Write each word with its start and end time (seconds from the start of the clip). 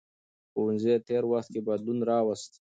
ښوونځي 0.51 0.93
تېر 1.07 1.23
وخت 1.31 1.49
کې 1.53 1.61
بدلون 1.67 1.99
راوست. 2.09 2.51